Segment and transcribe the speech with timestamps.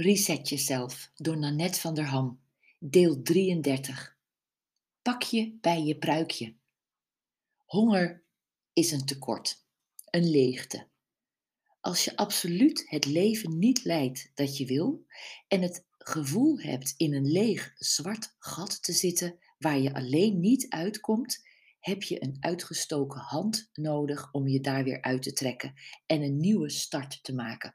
[0.00, 2.40] Reset jezelf door Nanette van der Ham,
[2.78, 4.16] deel 33.
[5.02, 6.54] Pak je bij je pruikje.
[7.64, 8.22] Honger
[8.72, 9.64] is een tekort,
[10.10, 10.88] een leegte.
[11.80, 15.06] Als je absoluut het leven niet leidt dat je wil
[15.48, 20.68] en het gevoel hebt in een leeg zwart gat te zitten waar je alleen niet
[20.68, 21.46] uitkomt,
[21.80, 25.74] heb je een uitgestoken hand nodig om je daar weer uit te trekken
[26.06, 27.74] en een nieuwe start te maken.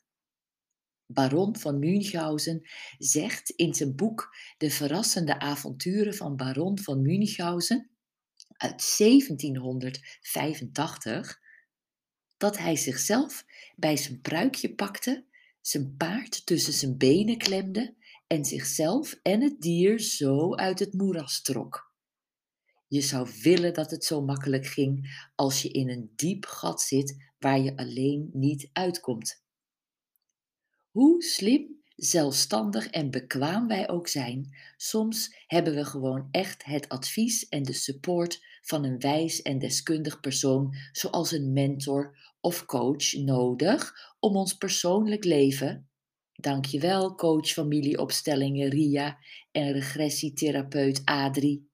[1.07, 7.89] Baron van Münchhausen zegt in zijn boek De verrassende avonturen van Baron van Münchhausen
[8.57, 11.43] uit 1785
[12.37, 13.45] dat hij zichzelf
[13.75, 15.25] bij zijn pruikje pakte,
[15.61, 17.95] zijn paard tussen zijn benen klemde
[18.27, 21.93] en zichzelf en het dier zo uit het moeras trok.
[22.87, 27.31] Je zou willen dat het zo makkelijk ging als je in een diep gat zit
[27.39, 29.44] waar je alleen niet uitkomt.
[30.95, 37.47] Hoe slim, zelfstandig en bekwaam wij ook zijn, soms hebben we gewoon echt het advies
[37.47, 43.93] en de support van een wijs en deskundig persoon, zoals een mentor of coach, nodig
[44.19, 45.89] om ons persoonlijk leven.
[46.33, 49.17] Dankjewel, coach familieopstellingen Ria
[49.51, 51.69] en regressietherapeut Adrie.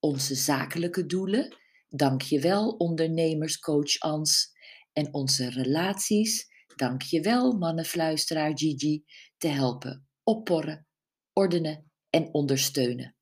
[0.00, 1.56] Onze zakelijke doelen.
[1.88, 4.50] Dankjewel, ondernemerscoach Ans.
[4.92, 9.04] En onze relaties dankjewel mannenfluisteraar Gigi,
[9.38, 10.86] te helpen opporren,
[11.32, 13.16] ordenen en ondersteunen.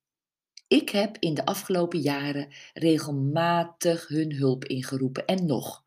[0.68, 5.84] Ik heb in de afgelopen jaren regelmatig hun hulp ingeroepen en nog.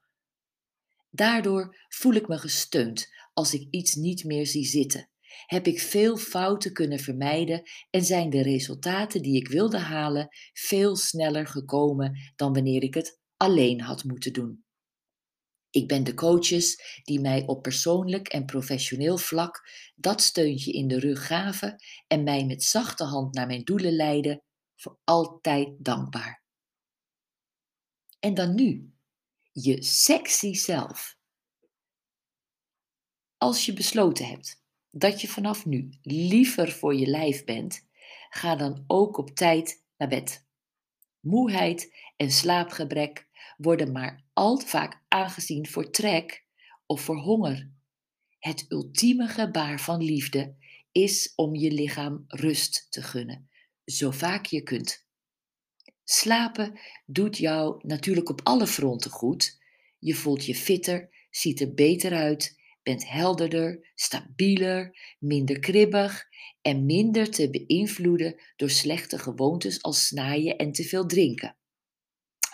[1.10, 5.10] Daardoor voel ik me gesteund als ik iets niet meer zie zitten.
[5.46, 10.96] Heb ik veel fouten kunnen vermijden en zijn de resultaten die ik wilde halen veel
[10.96, 14.64] sneller gekomen dan wanneer ik het alleen had moeten doen.
[15.74, 21.00] Ik ben de coaches die mij op persoonlijk en professioneel vlak dat steuntje in de
[21.00, 24.42] rug gaven en mij met zachte hand naar mijn doelen leiden,
[24.76, 26.44] voor altijd dankbaar.
[28.20, 28.94] En dan nu,
[29.52, 31.18] je sexy zelf.
[33.38, 37.88] Als je besloten hebt dat je vanaf nu liever voor je lijf bent,
[38.30, 40.46] ga dan ook op tijd naar bed.
[41.20, 43.28] Moeheid en slaapgebrek
[43.64, 46.46] worden maar al te vaak aangezien voor trek
[46.86, 47.72] of voor honger.
[48.40, 50.56] Het ultieme gebaar van liefde
[50.92, 53.50] is om je lichaam rust te gunnen,
[53.86, 55.06] zo vaak je kunt.
[56.04, 59.62] Slapen doet jou natuurlijk op alle fronten goed.
[60.00, 66.26] Je voelt je fitter, ziet er beter uit, bent helderder, stabieler, minder kribbig
[66.62, 71.58] en minder te beïnvloeden door slechte gewoontes als snaaien en te veel drinken.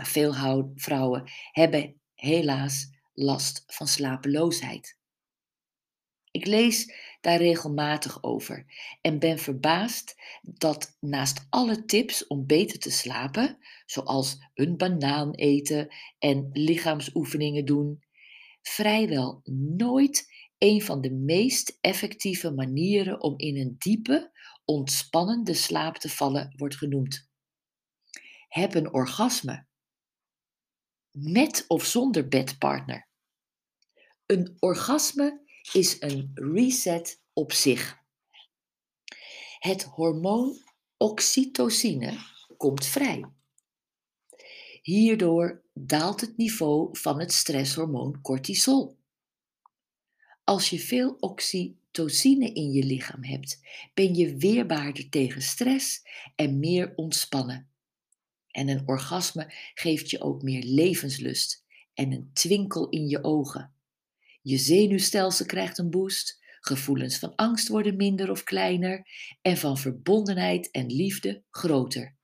[0.06, 4.98] Veel vrouwen hebben helaas last van slapeloosheid.
[6.32, 8.66] Ik lees daar regelmatig over
[9.02, 15.96] en ben verbaasd dat naast alle tips om beter te slapen, zoals een banaan eten
[16.20, 18.04] en lichaamsoefeningen doen,
[18.62, 19.42] vrijwel
[19.78, 24.32] nooit een van de meest effectieve manieren om in een diepe,
[24.66, 27.30] ontspannende slaap te vallen wordt genoemd.
[28.48, 29.68] Heb een orgasme
[31.22, 33.08] met of zonder bedpartner.
[34.26, 35.42] Een orgasme
[35.74, 37.98] is een reset op zich.
[39.60, 40.58] Het hormoon
[40.98, 42.18] oxytocine
[42.58, 43.26] komt vrij.
[44.82, 48.98] Hierdoor daalt het niveau van het stresshormoon cortisol.
[50.44, 53.60] Als je veel oxytocine in je lichaam hebt,
[53.94, 56.02] ben je weerbaarder tegen stress
[56.36, 57.69] en meer ontspannen.
[58.52, 63.74] En een orgasme geeft je ook meer levenslust en een twinkel in je ogen.
[64.42, 69.08] Je zenuwstelsel krijgt een boost, gevoelens van angst worden minder of kleiner
[69.42, 72.16] en van verbondenheid en liefde groter.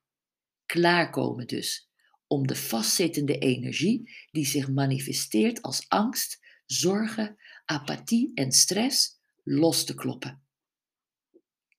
[0.66, 1.90] Klaarkomen dus
[2.26, 9.94] om de vastzittende energie die zich manifesteert als angst, zorgen, apathie en stress los te
[9.94, 10.45] kloppen.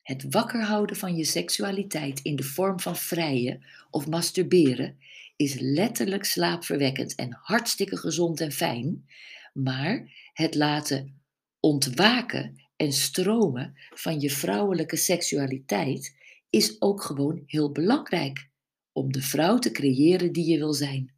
[0.07, 4.97] Het wakker houden van je seksualiteit in de vorm van vrijen of masturberen
[5.35, 9.09] is letterlijk slaapverwekkend en hartstikke gezond en fijn,
[9.53, 11.21] maar het laten
[11.59, 16.15] ontwaken en stromen van je vrouwelijke seksualiteit
[16.49, 18.49] is ook gewoon heel belangrijk
[18.91, 21.13] om de vrouw te creëren die je wil zijn.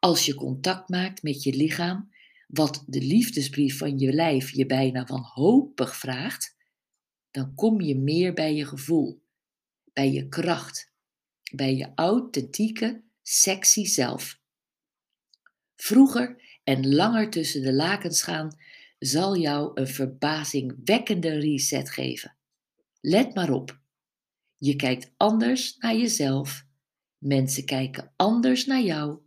[0.00, 2.10] Als je contact maakt met je lichaam,
[2.46, 6.53] wat de liefdesbrief van je lijf je bijna wanhopig vraagt,
[7.34, 9.22] dan kom je meer bij je gevoel,
[9.92, 10.92] bij je kracht,
[11.54, 14.40] bij je authentieke, sexy zelf.
[15.76, 18.56] Vroeger en langer tussen de lakens gaan
[18.98, 22.36] zal jou een verbazingwekkende reset geven.
[23.00, 23.80] Let maar op.
[24.56, 26.66] Je kijkt anders naar jezelf,
[27.18, 29.18] mensen kijken anders naar jou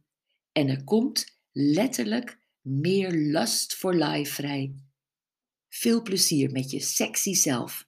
[0.51, 4.75] en er komt letterlijk meer lust for life vrij.
[5.69, 7.86] Veel plezier met je sexy zelf.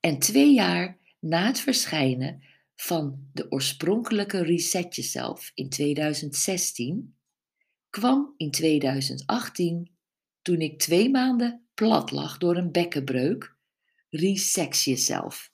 [0.00, 2.42] En twee jaar na het verschijnen
[2.76, 7.14] van de oorspronkelijke Reset Jezelf in 2016
[7.90, 9.90] kwam in 2018,
[10.42, 13.56] toen ik twee maanden plat lag door een bekkenbreuk,
[14.08, 15.49] Resex Jezelf.